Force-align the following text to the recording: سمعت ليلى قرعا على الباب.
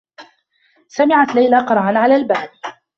سمعت 0.87 1.35
ليلى 1.35 1.59
قرعا 1.59 1.93
على 1.97 2.15
الباب. 2.15 2.49